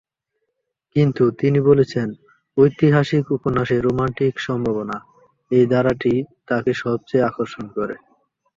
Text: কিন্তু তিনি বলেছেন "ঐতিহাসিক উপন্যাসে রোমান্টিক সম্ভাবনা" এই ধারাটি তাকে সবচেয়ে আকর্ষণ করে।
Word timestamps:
কিন্তু 0.95 1.23
তিনি 1.39 1.59
বলেছেন 1.61 2.07
"ঐতিহাসিক 2.57 3.25
উপন্যাসে 3.31 3.77
রোমান্টিক 3.79 4.33
সম্ভাবনা" 4.39 4.97
এই 5.51 5.65
ধারাটি 5.71 6.13
তাকে 6.47 6.71
সবচেয়ে 6.83 7.27
আকর্ষণ 7.29 7.65
করে। 7.77 7.95